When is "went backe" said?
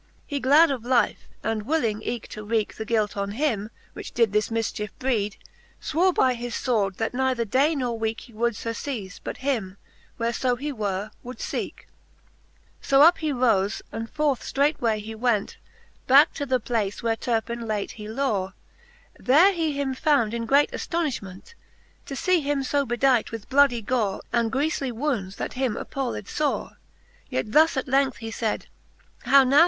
15.13-16.33